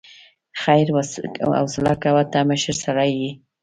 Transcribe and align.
خير 0.61 0.87
حوصله 1.57 1.93
کوه، 2.03 2.23
ته 2.31 2.39
مشر 2.51 2.75
سړی 2.83 3.11
يې. 3.21 3.31